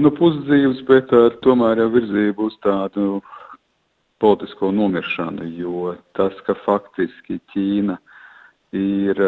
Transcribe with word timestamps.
Nu, 0.00 0.08
pusdzīves, 0.16 0.78
bet 0.88 1.10
ar 1.12 1.34
tomēr 1.44 1.82
jau 1.82 1.90
virzību 1.92 2.46
uz 2.48 2.54
tādu 2.64 3.18
politisko 4.24 4.70
nomiršanu, 4.72 5.44
jo 5.58 5.92
tas, 6.16 6.38
ka 6.46 6.54
faktiski 6.64 7.36
Ķīna 7.52 7.98
ir 8.72 9.20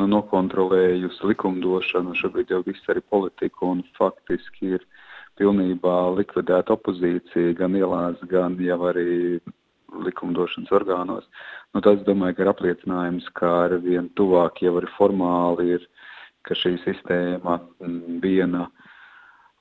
nu, 0.00 0.06
nokontrolējusi 0.08 1.28
likumdošanu, 1.32 2.16
šobrīd 2.16 2.54
jau 2.54 2.62
viss 2.64 2.88
arī 2.88 3.02
politika 3.04 3.68
un 3.68 3.84
faktiski 3.98 4.78
ir 4.78 4.88
pilnībā 5.36 5.98
likvidēta 6.16 6.78
opozīcija 6.78 7.52
gan 7.60 7.76
ielās, 7.76 8.16
gan 8.32 8.56
jau 8.64 8.80
arī 8.88 9.42
likumdošanas 10.08 10.72
orgānos. 10.80 11.28
Nu, 11.74 11.84
tas, 11.84 12.00
domāju, 12.08 12.38
ka 12.38 12.46
ir 12.46 12.54
apliecinājums, 12.54 13.28
ka 13.36 13.52
ar 13.66 13.76
vien 13.84 14.08
tuvāk 14.16 14.64
jau 14.64 14.78
arī 14.80 14.88
formāli 14.96 15.74
ir, 15.76 15.88
ka 16.48 16.56
šī 16.56 16.78
sistēma 16.86 17.60
mm, 17.60 18.20
viena 18.24 18.70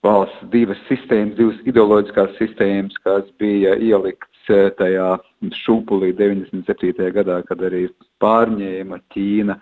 valsts, 0.07 0.45
divas 0.53 0.79
sistēmas, 0.87 1.35
divas 1.37 1.59
ideoloģiskās 1.67 2.37
sistēmas, 2.39 2.95
kas 3.03 3.27
bija 3.41 3.75
ielikts 3.75 4.53
eh, 4.53 4.69
tajā 4.79 5.17
šūpulī 5.63 6.13
97. 6.17 7.11
gadā, 7.15 7.41
kad 7.47 7.61
arī 7.67 7.87
pārņēma 8.23 9.01
Ķīna 9.13 9.57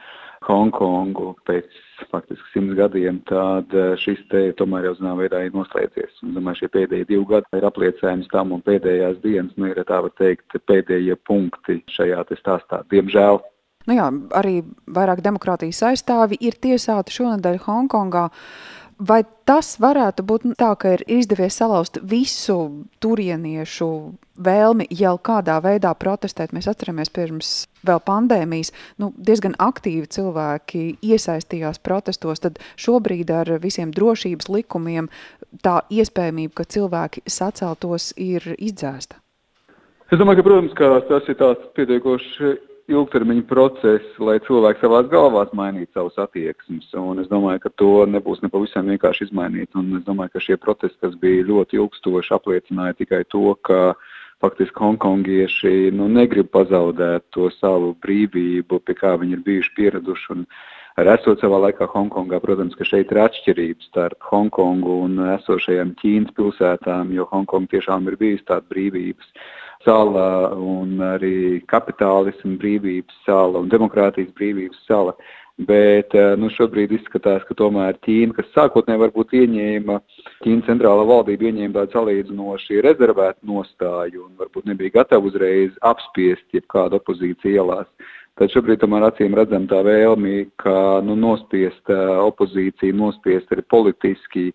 Hongkongu 0.46 1.32
pēc 1.50 1.80
faktiski 2.12 2.52
simts 2.54 2.78
gadiem, 2.78 3.18
tad 3.30 3.74
eh, 3.74 3.96
šis 4.02 4.22
te 4.32 4.44
tomēr 4.60 4.90
jau 4.90 4.94
zināmā 5.00 5.26
veidā 5.26 5.42
ir 5.48 5.58
noslēdzies. 5.58 6.22
Un, 6.26 6.36
domāju, 6.38 6.62
šie 6.62 6.72
pēdējie 6.76 7.10
divi 7.10 7.26
gadi 7.32 7.60
ir 7.60 7.68
apliecinājums 7.72 8.30
tam 8.34 8.54
un 8.56 8.64
pēdējās 8.66 9.20
dienas, 9.26 9.58
nu, 9.58 9.72
ir 9.72 9.82
tā 9.90 10.04
var 10.06 10.14
teikt, 10.22 10.58
pēdējie 10.70 11.18
punkti 11.26 11.82
šajā 11.98 12.24
stāstā. 12.38 12.84
Diemžēl. 12.94 13.42
Nu 13.86 13.94
jā, 13.94 14.06
arī 14.34 14.64
vairāk 14.90 15.22
demokrātijas 15.26 15.84
aizstāvi 15.92 16.40
ir 16.42 16.58
tiesāti 16.62 17.14
šonadēļ 17.14 17.60
Hongkongā. 17.68 18.30
Vai 18.96 19.26
tas 19.44 19.74
varētu 19.84 20.24
būt 20.24 20.44
tā, 20.56 20.70
ka 20.80 20.94
ir 20.96 21.02
izdevies 21.12 21.58
salauzt 21.60 21.98
visu 22.00 22.86
turieniešu 23.04 23.88
vēlmi 24.40 24.88
jau 24.88 25.18
kādā 25.20 25.58
veidā 25.60 25.92
protestēt? 26.00 26.54
Mēs 26.56 26.70
atceramies 26.72 27.12
pirms 27.12 27.50
vēl 27.84 28.00
pandēmijas, 28.08 28.72
nu, 29.04 29.12
diezgan 29.18 29.58
aktīvi 29.60 30.08
cilvēki 30.16 30.84
iesaistījās 31.04 31.82
protestos. 31.84 32.40
Tad 32.40 32.62
šobrīd 32.80 33.34
ar 33.36 33.52
visiem 33.60 33.92
drošības 33.92 34.48
likumiem 34.48 35.12
tā 35.60 35.82
iespējamība, 35.92 36.62
ka 36.62 36.68
cilvēki 36.78 37.26
saceltos, 37.28 38.14
ir 38.16 38.48
izdzēsta. 38.56 39.20
Es 40.08 40.22
domāju, 40.22 40.40
ka, 40.40 40.48
protams, 40.48 40.78
ka 40.78 40.94
tas 41.10 41.28
ir 41.28 41.36
tāds 41.42 41.68
pietiekoši 41.76 42.56
ilgtermiņa 42.92 43.46
process, 43.50 44.18
lai 44.22 44.38
cilvēki 44.46 44.84
savās 44.84 45.08
galvās 45.10 45.54
mainītu 45.58 45.90
savus 45.96 46.20
attieksmes. 46.22 46.92
Un 47.00 47.24
es 47.24 47.30
domāju, 47.32 47.64
ka 47.64 47.72
to 47.82 47.94
nebūs 48.10 48.44
nepavisam 48.46 48.92
vienkārši 48.92 49.30
izmainīt. 49.30 49.72
Un 49.80 49.98
es 50.00 50.06
domāju, 50.06 50.36
ka 50.36 50.44
šie 50.44 50.60
protesti, 50.62 51.00
kas 51.02 51.18
bija 51.22 51.48
ļoti 51.50 51.80
ilgstoši, 51.82 52.36
apliecināja 52.38 53.00
tikai 53.02 53.24
to, 53.34 53.56
ka 53.66 53.96
faktiski 54.44 54.84
hongkongieši 54.84 55.92
nu, 55.96 56.08
negrib 56.12 56.52
pazaudēt 56.54 57.26
to 57.34 57.50
savu 57.58 57.96
brīvību, 58.06 58.82
pie 58.86 58.98
kā 59.00 59.16
viņi 59.18 59.40
ir 59.40 59.44
bijuši 59.48 59.76
pieraduši. 59.80 60.32
Un 60.36 60.46
arī 61.02 61.16
esot 61.18 61.42
savā 61.42 61.64
laikā 61.66 61.90
Hongkongā, 61.90 62.38
protams, 62.44 62.78
ka 62.78 62.86
šeit 62.88 63.10
ir 63.12 63.24
atšķirības 63.26 63.90
starp 63.90 64.30
Hongkongu 64.30 65.02
un 65.08 65.18
esošajām 65.40 65.96
Ķīnas 66.02 66.38
pilsētām, 66.38 67.16
jo 67.18 67.26
Hongkonga 67.32 67.74
tiešām 67.74 68.12
ir 68.12 68.20
bijusi 68.22 68.46
tāda 68.46 68.68
brīvības 68.70 69.34
sala 69.86 70.28
un 70.58 71.00
arī 71.06 71.62
kapitālismu 71.72 72.58
brīvības 72.62 73.24
sala 73.26 73.62
un 73.62 73.72
demokrātijas 73.72 74.34
brīvības 74.38 74.86
sala. 74.90 75.16
Bet 75.56 76.12
eh, 76.12 76.34
nu, 76.36 76.50
šobrīd 76.52 76.92
izskatās, 76.98 77.46
ka 77.48 77.56
tomēr 77.56 77.96
Ķīna, 78.04 78.36
kas 78.36 78.50
sākotnēji 78.58 79.00
varbūt 79.06 79.36
ieņēma, 79.40 79.96
Ķīna 80.44 80.68
centrālā 80.68 81.06
valdība 81.08 81.48
ieņēma 81.48 81.78
tādu 81.78 81.96
salīdzinoši 81.96 82.82
rezervētu 82.84 83.48
nostāju 83.48 84.26
un 84.26 84.34
varbūt 84.42 84.68
nebija 84.68 84.98
gatava 84.98 85.32
uzreiz 85.32 85.72
apspiest 85.88 86.58
jebkādu 86.58 87.00
opozīciju 87.00 87.56
ielās. 87.62 87.88
Tad 88.36 88.52
šobrīd 88.52 88.82
tomēr 88.82 89.06
acīm 89.08 89.38
redzam 89.40 89.64
tā 89.72 89.80
vēlmi, 89.88 90.50
ka 90.60 91.00
nu, 91.08 91.16
nospiest 91.16 91.88
eh, 91.88 92.04
opozīciju, 92.26 92.98
nospiest 93.00 93.56
arī 93.56 93.64
politiski 93.72 94.50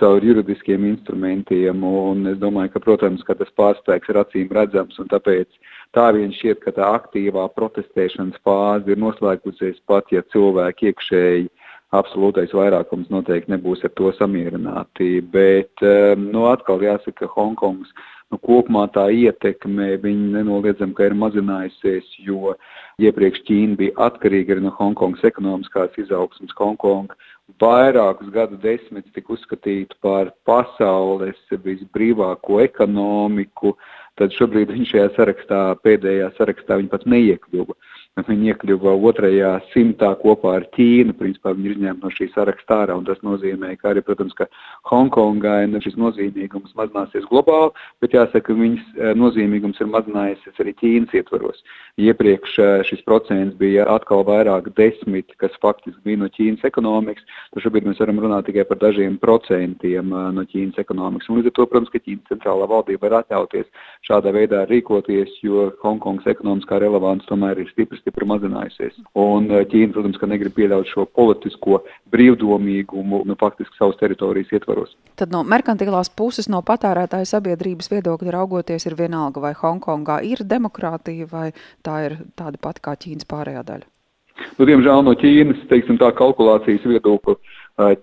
caur 0.00 0.24
juridiskiem 0.24 0.84
instrumentiem. 0.90 1.84
Un 1.84 2.26
es 2.32 2.38
domāju, 2.42 2.74
ka, 2.74 2.82
protams, 2.84 3.24
ka 3.26 3.36
tas 3.38 3.52
pārspēks 3.58 4.12
ir 4.12 4.20
acīm 4.22 4.52
redzams, 4.56 4.98
tāpēc 5.12 5.60
tā 5.96 6.08
vien 6.16 6.34
šķiet, 6.36 6.62
ka 6.64 6.74
tā 6.76 6.90
aktīvā 6.98 7.46
protestēšanas 7.56 8.42
fāze 8.46 8.92
ir 8.92 9.00
noslēgusies 9.02 9.80
pat, 9.88 10.12
ja 10.12 10.24
cilvēki 10.34 10.92
iekšēji 10.92 11.48
absolūtais 11.96 12.52
vairākums 12.56 13.08
noteikti 13.12 13.54
nebūs 13.54 13.84
ar 13.86 13.94
to 13.98 14.10
samierināti. 14.18 15.20
Bet, 15.32 15.72
um, 15.86 16.28
nu, 16.34 16.46
atkal 16.50 16.82
jāsaka, 16.82 17.22
ka 17.22 17.32
Hongkongas 17.36 17.92
nu, 18.32 18.40
kopumā 18.42 18.86
tā 18.94 19.06
ietekme 19.14 19.94
nenoliedzami 20.02 21.06
ir 21.06 21.16
mazinājusies, 21.22 22.10
jo 22.26 22.56
iepriekš 23.02 23.42
Ķīna 23.44 23.76
bija 23.76 23.92
atkarīga 24.06 24.54
arī 24.54 24.62
no 24.64 24.70
Hongkongas 24.78 25.24
ekonomiskās 25.28 25.98
izaugsmas. 26.00 26.54
Hongkonga 26.56 27.16
vairākus 27.60 28.30
gadu 28.32 28.56
desmitus 28.62 29.12
tika 29.12 29.34
uzskatīta 29.34 29.98
par 30.04 30.30
pasaules 30.48 31.36
visbrīvāko 31.66 32.62
ekonomiku, 32.64 33.74
tad 34.16 34.32
šobrīd 34.38 34.72
viņš 34.72 34.94
šajā 34.94 35.10
sarakstā, 35.18 35.60
pēdējā 35.84 36.30
sarakstā, 36.38 36.80
pat 36.94 37.04
neiekļuva. 37.04 37.76
Viņi 38.16 38.48
iekļuva 38.48 38.94
otrajā 39.04 39.50
simtā 39.74 40.08
kopā 40.16 40.54
ar 40.56 40.64
Ķīnu. 40.72 41.12
Principā 41.18 41.50
viņi 41.52 41.68
ir 41.68 41.72
izņemti 41.74 42.00
no 42.00 42.08
šī 42.08 42.30
saraksta 42.32 42.78
ārā. 42.86 42.94
Tas 43.04 43.18
nozīmē, 43.20 43.74
ka 43.76 43.90
arī, 43.90 44.00
protams, 44.00 44.32
ka 44.38 44.46
Hongkongai 44.88 45.66
šis 45.84 45.98
nozīmīgums 46.00 46.72
mazināsies 46.78 47.26
globāli, 47.28 47.74
bet 48.00 48.16
jāsaka, 48.16 48.40
ka 48.46 48.56
viņas 48.56 48.86
eh, 48.96 49.12
nozīmīgums 49.20 49.82
ir 49.84 49.90
mazinājies 49.92 50.62
arī 50.64 50.72
Ķīnas 50.80 51.12
ietvaros. 51.20 51.60
Iepriekš 52.00 52.56
eh, 52.64 52.72
šis 52.88 53.04
procents 53.04 53.58
bija 53.60 53.84
atkal 53.92 54.24
vairāk 54.24 54.72
desmit, 54.80 55.36
kas 55.36 55.52
faktiski 55.60 56.00
bija 56.08 56.22
no 56.22 56.30
Ķīnas 56.32 56.64
ekonomikas. 56.64 57.28
Šobrīd 57.60 57.84
mēs 57.90 58.00
varam 58.00 58.24
runāt 58.24 58.48
tikai 58.48 58.64
par 58.64 58.80
dažiem 58.80 59.20
procentiem 59.20 60.08
eh, 60.08 60.32
no 60.38 60.46
Ķīnas 60.48 60.80
ekonomikas. 60.80 61.28
Un 61.28 61.42
līdz 61.42 61.52
ar 61.52 61.56
to, 61.60 61.68
protams, 61.68 61.92
ka 61.92 62.00
Ķīnas 62.00 62.32
centrālā 62.32 62.72
valdība 62.72 63.10
var 63.10 63.20
atļauties 63.20 63.68
šādā 64.08 64.32
veidā 64.40 64.64
rīkoties, 64.72 65.36
jo 65.44 65.68
Hongkongas 65.84 66.32
ekonomiskā 66.32 66.80
relevance 66.80 67.28
tomēr 67.28 67.60
ir 67.60 67.68
stipri 67.74 68.05
stipri 68.06 68.26
mazinājusies. 68.30 68.94
Un 69.18 69.50
eh, 69.50 69.64
Ķīna, 69.66 69.92
protams, 69.96 70.20
ka 70.20 70.28
negrib 70.30 70.54
pieļaut 70.54 70.86
šo 70.92 71.06
politisko 71.10 71.80
brīvdomīgumu 72.14 73.24
nu, 73.26 73.36
faktiski 73.40 73.74
savas 73.78 73.98
teritorijas 73.98 74.54
ietvaros. 74.54 74.94
Tad 75.18 75.34
no 75.34 75.42
merkantilās 75.42 76.12
puses, 76.14 76.46
no 76.52 76.62
patērētāja 76.62 77.26
sabiedrības 77.34 77.90
viedokļa 77.90 78.36
raugoties, 78.38 78.86
ir 78.86 78.96
vienalga, 78.98 79.42
vai 79.42 79.52
Hongkongā 79.58 80.20
ir 80.22 80.44
demokrātija, 80.46 81.26
vai 81.32 81.50
tā 81.82 81.98
ir 82.06 82.18
tāda 82.38 82.62
pati 82.62 82.84
kā 82.86 82.94
Ķīnas 82.94 83.26
pārējā 83.28 83.66
daļa. 83.66 83.90
Nu, 84.60 84.68
diemžēl 84.68 85.02
no 85.02 85.16
Ķīnas 85.18 85.66
teiksim, 85.70 85.98
tā 85.98 86.12
kalkulācijas 86.14 86.84
viedokļa 86.86 87.34
uh, 87.34 87.96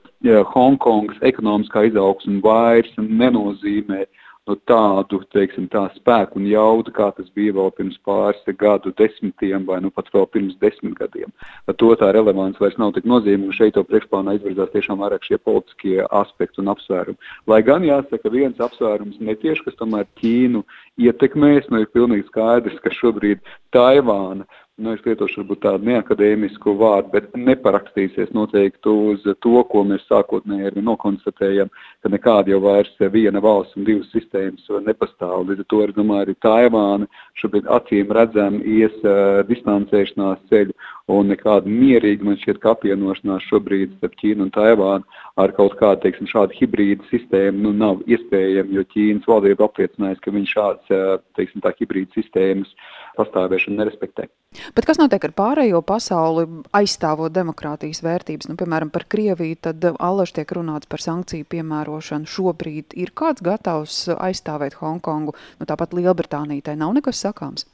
Hongkongas 0.51 1.21
ekonomiskā 1.23 1.85
izaugsme 1.91 2.41
vairs 2.43 2.91
nenozīmē 2.97 4.01
uh, 4.03 4.22
nu, 4.49 4.55
tādu 4.67 5.21
teiksim, 5.33 5.67
tā 5.71 5.85
spēku 5.95 6.39
un 6.39 6.47
jaudu, 6.49 6.91
kā 6.95 7.09
tas 7.15 7.29
bija 7.35 7.53
vēl 7.55 7.71
pirms 7.77 7.99
pāris 8.07 8.41
gadu 8.59 8.91
desmitiem 8.99 9.65
vai 9.67 9.79
nu, 9.83 9.91
pat 9.93 10.09
vēl 10.13 10.27
pirms 10.33 10.57
desmit 10.61 10.97
gadiem. 10.99 11.31
Ar 11.67 11.77
to 11.79 11.93
tā 11.99 12.11
relevance 12.15 12.59
vairs 12.59 12.77
nav 12.81 12.93
tik 12.97 13.07
nozīmīga. 13.09 13.55
Šeit 13.55 13.79
jau 13.79 13.85
priekšplānā 13.87 14.35
izvirzās 14.37 14.73
tiešām 14.73 14.99
vairāk 15.03 15.23
šie 15.27 15.39
politiskie 15.39 16.01
aspekti 16.09 16.63
un 16.63 16.73
apsvērumi. 16.73 17.31
Lai 17.47 17.61
gan 17.63 17.87
jāsaka, 17.87 18.33
viens 18.33 18.59
apsvērums 18.63 19.21
netieši, 19.23 19.63
kas 19.67 19.79
tomēr 19.79 20.09
Ķīnu 20.19 20.63
ietekmēs, 21.07 21.71
nu 21.71 21.83
ir 21.83 21.91
pilnīgi 21.95 22.27
skaidrs, 22.27 22.81
ka 22.83 22.91
šobrīd 22.99 23.43
Taivāna 23.73 24.47
nu, 24.81 24.93
es 24.97 25.03
lietošu 25.05 25.43
varbūt 25.43 25.59
tādu 25.61 25.85
neakadēmisku 25.85 26.73
vārdu, 26.79 27.11
bet 27.13 27.27
neparakstīsies 27.37 28.31
noteikti 28.33 28.89
uz 28.89 29.21
to, 29.45 29.53
ko 29.69 29.83
mēs 29.85 30.05
sākotnēji 30.09 30.71
arī 30.71 30.83
nokonstatējam, 30.85 31.69
ka 32.01 32.09
nekāda 32.09 32.55
jau 32.55 32.59
vairs 32.63 32.91
viena 33.13 33.41
valsts 33.43 33.77
un 33.77 33.85
divas 33.85 34.09
sistēmas 34.15 34.65
nepastāv. 34.87 35.45
Līdz 35.49 35.61
ar 35.61 35.69
to, 35.69 35.83
es 35.85 35.93
domāju, 35.97 36.25
arī 36.25 36.35
Taivāna 36.41 37.09
šobrīd 37.41 37.69
acīm 37.77 38.15
redzam 38.17 38.59
ies 38.65 38.97
uh, 39.05 39.43
distancēšanās 39.49 40.41
ceļu 40.49 40.73
un 41.13 41.29
nekāda 41.29 41.69
mierīga, 41.69 42.25
man 42.25 42.39
šķiet, 42.41 42.61
ka 42.63 42.73
apvienošanās 42.73 43.45
šobrīd 43.51 43.97
starp 43.99 44.17
Ķīnu 44.23 44.47
un 44.47 44.53
Taivānu 44.55 45.21
ar 45.37 45.53
kaut 45.53 45.77
kādu, 45.77 46.01
teiksim, 46.07 46.29
šādu 46.31 46.57
hibrīdu 46.57 47.05
sistēmu 47.11 47.67
nu, 47.67 47.75
nav 47.77 48.01
iespējama, 48.09 48.73
jo 48.73 48.87
Ķīnas 48.89 49.29
valdība 49.29 49.67
apliecinājusi, 49.67 50.23
ka 50.23 50.33
viņi 50.33 50.53
šādas, 50.55 51.19
teiksim, 51.37 51.61
tā 51.61 51.75
hibrīdu 51.77 52.17
sistēmas 52.17 52.73
pastāvēšanu 53.19 53.83
nerespektē. 53.83 54.31
Bet 54.75 54.87
kas 54.87 54.99
notiek 55.01 55.27
ar 55.27 55.35
pārējo 55.35 55.81
pasauli, 55.85 56.47
aizstāvot 56.75 57.33
demokrātijas 57.35 58.03
vērtības? 58.05 58.49
Nu, 58.51 58.57
piemēram, 58.59 58.93
par 58.93 59.07
Krieviju, 59.11 59.59
tad 59.67 59.85
allaž 59.93 60.33
tiek 60.37 60.55
runāts 60.55 60.89
par 60.89 61.03
sankciju 61.03 61.49
piemērošanu. 61.51 62.29
Šobrīd 62.29 62.95
ir 62.95 63.11
kāds 63.17 63.43
gatavs 63.43 64.05
aizstāvēt 64.15 64.79
Hongkongu, 64.79 65.35
nu 65.59 65.69
tāpat 65.69 65.95
Lielbritānijai 65.97 66.77
nav 66.79 66.95
nekas 66.95 67.25
sakāms. 67.25 67.67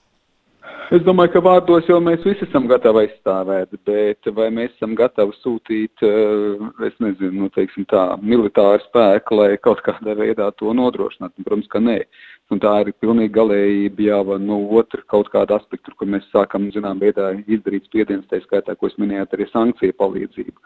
Es 0.90 1.04
domāju, 1.06 1.36
ka 1.36 1.42
vārdos 1.46 1.86
jau 1.86 2.00
mēs 2.02 2.24
visi 2.26 2.48
esam 2.48 2.66
gatavi 2.70 3.04
aizstāvēt, 3.04 3.76
bet 3.86 4.30
vai 4.34 4.48
mēs 4.54 4.72
esam 4.74 4.96
gatavi 4.98 5.36
sūtīt, 5.38 6.02
eh, 6.02 6.64
es 6.88 6.96
nezinu, 6.98 7.44
nu, 7.44 7.50
teiksim 7.54 7.86
tā, 7.92 8.06
militāru 8.26 8.82
spēku, 8.88 9.38
lai 9.38 9.50
kaut 9.62 9.84
kādā 9.86 10.16
veidā 10.18 10.50
to 10.58 10.74
nodrošinātu? 10.74 11.46
Protams, 11.46 11.70
ka 11.70 11.82
nē. 11.84 12.00
Un 12.50 12.58
tā 12.62 12.72
ir 12.82 12.96
pilnīgi 12.98 13.36
galējība 13.36 14.06
jau 14.08 14.38
no 14.42 14.56
otra 14.80 15.04
kaut 15.14 15.28
kāda 15.30 15.60
aspekta, 15.60 15.94
kur 15.94 16.10
mēs 16.10 16.26
sākam, 16.34 16.72
zinām, 16.74 16.98
veidā 16.98 17.28
izdarīt 17.46 17.86
spiedienus, 17.86 18.26
tā 18.32 18.40
skaitā, 18.42 18.74
ko 18.74 18.90
es 18.90 18.96
minēju, 18.98 19.28
arī 19.36 19.46
sankciju 19.52 19.98
palīdzību. 20.00 20.58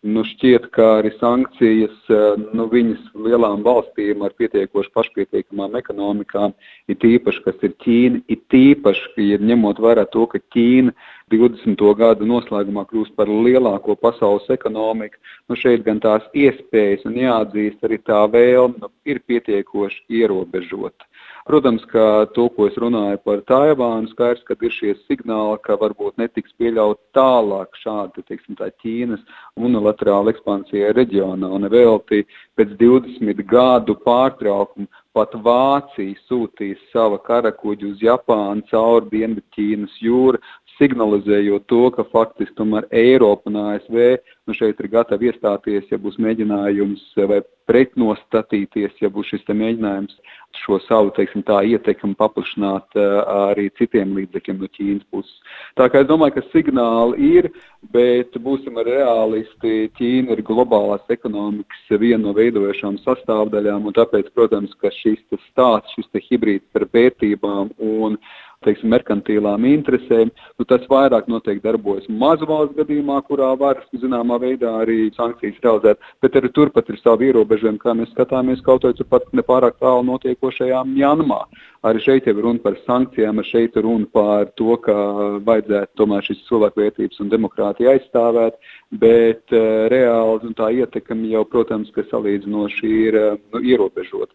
Nu, 0.00 0.22
šķiet, 0.24 0.70
ka 0.72 0.84
arī 0.98 1.10
sankcijas, 1.20 1.96
eh, 2.08 2.44
nu, 2.56 2.64
viņas 2.72 3.10
lielām 3.24 3.60
valstīm 3.64 4.22
ar 4.24 4.32
pietiekoši 4.32 4.92
pašpietiekamām 4.96 5.76
ekonomikām, 5.76 6.54
ir 6.88 6.96
tīpaši, 7.02 7.42
kas 7.44 7.66
ir 7.68 7.74
Ķīna, 7.84 8.22
ir 8.32 8.40
tīpaši, 8.52 9.10
ja 9.28 9.36
ņemot 9.50 9.82
vērā 9.84 10.06
to, 10.12 10.24
ka 10.26 10.40
Ķīna 10.56 10.94
20. 11.32 11.84
gada 12.00 12.24
noslēgumā 12.24 12.86
kļūst 12.88 13.12
par 13.16 13.28
lielāko 13.28 13.96
pasaules 14.00 14.48
ekonomiku, 14.48 15.20
nu, 15.48 15.56
šeit 15.56 15.84
gan 15.84 16.00
tās 16.00 16.24
iespējas 16.32 17.04
un 17.04 17.20
jāatzīst 17.20 17.84
arī 17.84 18.00
tā 18.00 18.24
vēlme 18.32 18.80
nu, 18.80 18.88
ir 19.04 19.20
pietiekoši 19.28 20.08
ierobežota. 20.22 21.04
Protams, 21.48 21.84
ka 21.88 22.26
to, 22.36 22.48
ko 22.52 22.66
es 22.68 22.76
runāju 22.80 23.18
par 23.24 23.40
Taivānu, 23.48 24.10
skaidrs, 24.12 24.42
ka 24.44 24.56
ir 24.60 24.74
šie 24.76 24.94
signāli, 25.06 25.56
ka 25.64 25.78
varbūt 25.80 26.20
netiks 26.20 26.52
pieļaut 26.60 27.00
tālāk 27.16 27.78
šāda, 27.80 28.24
teiksim, 28.28 28.58
tā 28.58 28.68
Ķīnas 28.82 29.22
unilaterāla 29.56 30.34
ekspansija 30.34 30.92
reģionā. 30.98 31.48
Un 31.48 31.68
velti 31.72 32.26
pēc 32.60 32.76
20 32.82 33.44
gadu 33.48 33.96
pārtraukuma 34.04 34.90
pat 35.16 35.32
Vācija 35.44 36.18
sūtīs 36.28 36.78
sava 36.92 37.18
karakuģi 37.24 37.88
uz 37.88 38.04
Japānu 38.04 38.62
cauri 38.70 39.10
Dienvidķīnas 39.14 39.96
jūru, 40.04 40.38
signalizējot 40.80 41.68
to, 41.70 41.84
ka 41.94 42.06
faktiski 42.10 42.56
tomēr 42.58 42.88
Eiropa 42.90 43.50
un 43.50 43.60
ASV 43.62 43.98
nu, 44.50 44.56
šeit 44.56 44.80
ir 44.82 44.90
gatavi 44.90 45.30
iestāties, 45.30 45.86
ja 45.92 45.98
būs 46.00 46.18
mēģinājums 46.22 47.02
vai 47.30 47.40
pretnostatīties, 47.70 48.96
ja 48.98 49.10
būs 49.12 49.30
šis 49.30 49.44
mēģinājums 49.46 50.16
šo 50.64 50.80
savu 50.82 51.12
teiksim, 51.14 51.44
tā, 51.46 51.60
ietekmi 51.70 52.16
paplašināt 52.18 52.98
arī 52.98 53.68
citiem 53.78 54.16
līdzekļiem 54.16 54.58
no 54.58 54.70
Ķīnas 54.74 55.06
puses. 55.14 55.54
Tā 55.78 55.86
kā 55.92 56.02
es 56.02 56.08
domāju, 56.08 56.38
ka 56.38 56.46
signāli 56.50 57.30
ir, 57.38 57.50
bet 57.94 58.34
būsim 58.42 58.80
realisti. 58.86 59.86
Ķīna 59.98 60.34
ir 60.34 60.42
globālās 60.46 61.06
ekonomikas 61.14 61.94
viena 62.02 62.24
no 62.24 62.34
veidojošām 62.36 62.98
sastāvdaļām, 63.04 63.86
un 63.86 63.96
tāpēc, 63.96 64.32
protams, 64.34 64.74
ka 64.82 64.90
šis 64.98 65.22
stāsts, 65.52 65.94
šis 65.94 66.26
hibrīds 66.26 66.66
par 66.74 66.88
vērtībām 66.90 67.76
un 67.78 68.18
teiksim, 68.64 68.90
merkantīlām 68.92 69.64
interesēm, 69.64 70.30
nu, 70.60 70.64
tas 70.68 70.82
vairāk 70.90 71.30
noteikti 71.32 71.64
darbojas 71.64 72.08
mazu 72.12 72.44
valstu 72.48 72.82
gadījumā, 72.82 73.16
kurā 73.24 73.54
var 73.56 73.80
zināmā 74.02 74.36
veidā 74.42 74.74
arī 74.82 75.06
sankcijas 75.16 75.62
realizēt, 75.64 76.02
bet 76.20 76.36
arī 76.36 76.50
turpat 76.52 76.90
ir 76.92 76.98
savi 77.00 77.30
ierobežojumi, 77.30 77.80
kā 77.80 77.94
mēs 77.96 78.12
skatāmies 78.12 78.60
kaut 78.66 78.84
vai 78.84 78.92
turpat 78.98 79.32
nepārāk 79.32 79.80
tālu 79.80 80.04
notiekošajām 80.10 80.92
Janmā. 81.00 81.40
Arī 81.88 82.04
šeit 82.04 82.28
ir 82.28 82.36
runa 82.44 82.60
par 82.60 82.76
sankcijām, 82.84 83.40
arī 83.40 83.48
šeit 83.48 83.80
ir 83.80 83.86
runa 83.88 84.04
par 84.12 84.52
to, 84.60 84.76
ka 84.84 84.96
vajadzētu 85.48 85.96
tomēr 85.96 86.28
šīs 86.28 86.44
cilvēkvērtības 86.50 87.24
un 87.24 87.32
demokrātiju 87.32 87.94
aizstāvēt, 87.94 88.60
bet 89.00 89.56
uh, 89.56 89.88
reāli 89.88 90.52
tā 90.58 90.68
ietekme 90.82 91.32
jau, 91.32 91.46
protams, 91.48 91.88
ka 91.96 92.04
salīdzinoši 92.12 92.96
ir 93.06 93.22
uh, 93.22 93.38
nu, 93.54 93.64
ierobežota 93.64 94.34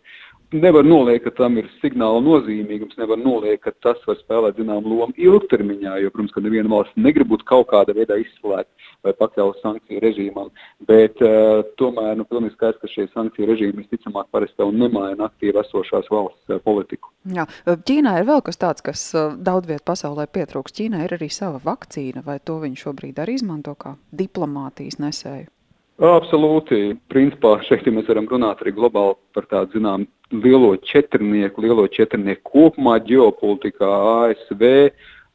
nevar 0.54 0.86
noliekt, 0.86 1.26
ka 1.26 1.32
tam 1.42 1.58
ir 1.58 1.70
signāla 1.82 2.22
nozīmīgums, 2.24 2.98
nevar 3.00 3.20
noliekt, 3.22 3.64
ka 3.66 3.74
tas 3.86 4.02
var 4.08 4.18
spēlēt 4.20 4.60
zināmu 4.60 4.92
lomu 4.92 5.16
ilgtermiņā, 5.18 5.98
jo, 6.04 6.12
protams, 6.14 6.34
ka 6.36 6.44
neviena 6.44 6.72
valsts 6.72 7.00
negrib 7.00 7.32
būt 7.32 7.46
kaut 7.50 7.70
kādā 7.72 7.96
veidā 7.98 8.18
izslēgta 8.22 8.70
vai 9.06 9.14
pakļauta 9.14 9.62
sankciju 9.62 10.02
režīmam, 10.02 10.52
bet 10.90 11.22
uh, 11.22 11.62
tomēr, 11.80 12.16
nu, 12.20 12.26
pilnīgi 12.30 12.56
skaidrs, 12.56 12.82
ka 12.82 12.90
šie 12.90 13.08
sankciju 13.14 13.50
režīmi 13.52 13.84
visticamāk 13.84 14.32
parasti 14.34 14.64
jau 14.64 14.72
nemaina 14.74 15.30
aktīvi 15.30 15.62
esošās 15.62 16.10
valsts 16.12 16.54
uh, 16.54 16.62
politiku. 16.66 17.14
Jā, 17.30 17.46
Ķīnā 17.66 18.18
ir 18.22 18.30
vēl 18.30 18.42
kas 18.46 18.62
tāds, 18.62 18.86
kas 18.86 19.08
uh, 19.18 19.36
daudz 19.38 19.70
viet 19.70 19.86
pasaulē 19.86 20.26
pietrūks. 20.34 20.74
Ķīnā 20.80 21.06
ir 21.06 21.18
arī 21.20 21.30
sava 21.34 21.62
vakcīna, 21.66 22.26
vai 22.26 22.40
to 22.42 22.58
viņi 22.64 22.82
šobrīd 22.82 23.22
arī 23.22 23.38
izmanto 23.38 23.76
kā 23.78 23.96
diplomātijas 24.14 24.98
nesēju? 25.02 25.52
Absolūti. 25.96 26.98
Principā 27.08 27.54
šeit 27.64 27.86
ja 27.88 27.94
mēs 27.96 28.10
varam 28.10 28.26
runāt 28.28 28.60
arī 28.60 28.74
globāli 28.76 29.16
par 29.36 29.46
tādu, 29.48 29.78
zinām, 29.78 30.04
lielo 30.32 30.76
četrnieku, 30.78 31.62
lielo 31.62 31.88
četrnieku 31.88 32.50
kopumā 32.52 32.98
ģeopolitikā 33.06 33.90
ASV, 34.30 34.64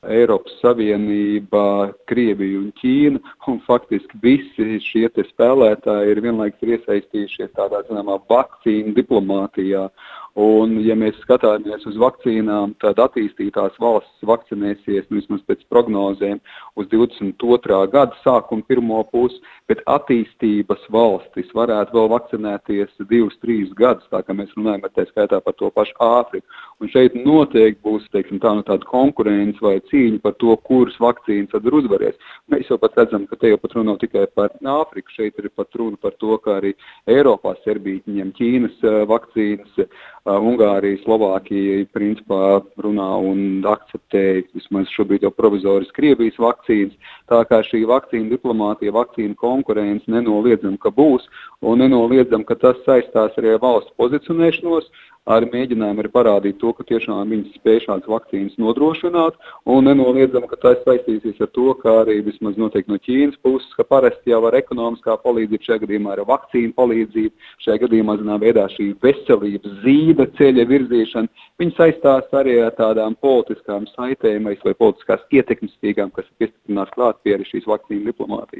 Eiropas 0.08 0.54
Savienība, 0.62 1.92
Krievija 2.08 2.58
un 2.58 2.70
Ķīna. 2.80 3.20
Un 3.52 3.58
faktiski 3.66 4.16
visi 4.22 4.78
šie 4.80 5.10
spēlētāji 5.12 6.14
ir 6.14 6.22
vienlaikus 6.24 6.72
iesaistījušies 6.76 7.52
tādā 7.58 7.82
zināmā 7.88 8.16
vakcīnu 8.32 8.94
diplomātijā. 8.96 9.90
Un, 10.38 10.76
ja 10.86 10.94
mēs 10.94 11.16
skatāmies 11.24 11.82
uz 11.90 11.96
vakcīnām, 11.98 12.76
tad 12.78 13.00
attīstītās 13.02 13.74
valstis 13.82 14.28
vakcinēsies 14.30 15.08
nu, 15.08 15.18
vismaz 15.18 15.40
pēc 15.48 15.64
prognozēm 15.72 16.38
uz 16.78 16.86
22. 16.92 17.80
gada 17.90 18.14
sākuma 18.22 18.62
pirmo 18.68 19.02
pusi, 19.10 19.40
bet 19.66 19.82
attīstības 19.90 20.84
valstis 20.94 21.50
varētu 21.54 21.96
vēl 21.96 22.06
vakcinēties 22.12 22.94
divus, 23.10 23.34
trīs 23.42 23.72
gadus, 23.74 24.06
tā 24.12 24.22
kā 24.22 24.36
mēs 24.36 24.54
runājam 24.54 24.86
tā 24.94 25.08
skaitā 25.08 25.40
par 25.42 25.56
to 25.58 25.70
pašu 25.74 25.98
Āfriku. 25.98 26.46
Un 26.80 26.88
šeit 26.94 27.16
noteikti 27.18 27.82
būs 27.84 28.06
teiksim, 28.14 28.38
tā, 28.40 28.54
nu, 28.54 28.62
tāda 28.64 28.86
konkurence 28.86 29.58
vai 29.60 29.80
cīņa 29.90 30.22
par 30.22 30.38
to, 30.38 30.54
kuras 30.64 30.94
vakcīnas 31.02 31.50
tad 31.50 31.66
ir 31.66 31.76
uzvarēs. 31.80 32.30
Mēs 32.54 32.70
jau 32.70 32.78
pat 32.80 32.96
redzam, 33.02 33.26
ka 33.26 33.36
te 33.36 33.50
jau 33.50 33.58
pat 33.60 33.74
nav 33.82 33.98
tikai 34.00 34.28
par 34.38 34.54
Āfriku, 34.62 35.10
šeit 35.18 35.42
ir 35.42 35.50
pat 35.58 35.74
runa 35.74 35.98
par 36.00 36.14
to, 36.22 36.38
ka 36.38 36.60
arī 36.60 36.72
Eiropā 37.10 37.56
Serbija 37.66 38.06
ņem 38.06 38.32
Ķīnas 38.38 38.80
vakcīnas 39.10 39.84
Ungārija, 40.28 41.00
Slovākija 41.00 41.86
principā 41.96 42.60
runā 42.76 43.08
un 43.24 43.64
akceptē 43.64 44.44
vismaz 44.52 44.90
šobrīd 44.92 45.24
jau 45.24 45.30
provizoriski 45.32 45.96
Krievijas 45.96 46.36
vakcīnas. 46.36 46.92
Tā 47.30 47.40
kā 47.48 47.62
šī 47.64 47.86
vakcīna 47.88 48.28
diplomātija, 48.28 48.92
vakcīna 48.92 49.34
konkurence 49.40 50.04
nenoliedzam, 50.12 50.76
ka 50.76 50.92
būs, 50.92 51.24
un 51.62 51.80
nenoliedzam, 51.80 52.44
ka 52.44 52.54
tas 52.54 52.76
saistās 52.84 53.32
arī 53.40 53.54
ar 53.54 53.62
valsts 53.64 53.96
pozicionēšanos, 53.96 54.90
ar 55.28 55.44
mēģinājumu 55.52 56.02
arī 56.02 56.10
parādīt 56.12 56.58
to, 56.60 56.72
ka 56.76 56.84
tiešām 56.88 57.32
viņi 57.32 57.52
spēj 57.58 57.82
šādas 57.84 58.08
vakcīnas 58.08 58.56
nodrošināt, 58.60 59.36
nenoliedzam, 59.66 60.46
ka 60.48 60.56
tas 60.60 60.80
saistīsies 60.86 61.40
ar 61.44 61.50
to, 61.56 61.74
ka 61.82 62.00
arī 62.02 62.20
vismaz 62.24 62.56
no 62.60 62.70
Ķīnas 62.70 63.38
puses, 63.44 63.68
ka 63.76 63.84
parasti 63.84 64.32
jau 64.32 64.40
ar 64.48 64.56
ekonomiskā 64.58 65.16
palīdzību, 65.24 65.64
šajā 65.66 65.82
gadījumā 65.84 66.14
ar 66.16 66.24
vakcīnu 66.28 66.74
palīdzību, 66.76 67.32
šajā 67.64 67.82
gadījumā, 67.84 68.16
zinām, 68.20 68.40
veidā 68.42 68.66
šī 68.74 68.90
veselības 69.04 69.78
zīda 69.84 70.26
ceļa 70.38 70.66
virzīšana, 70.72 71.44
viņi 71.60 71.76
saistās 71.78 72.36
arī 72.40 72.58
ar 72.64 72.74
tādām 72.78 73.16
politiskām 73.20 73.88
saitēm 73.94 74.50
vai 74.50 74.74
politiskās 74.74 75.24
ietekmes 75.32 75.76
stīgām, 75.78 76.12
kas 76.14 76.28
ir 76.28 76.44
piestiprināts 76.44 76.96
klāt 76.96 77.22
pie 77.24 77.38
šīs 77.52 77.68
vakcīnu 77.70 78.12
diplomātijas. 78.12 78.58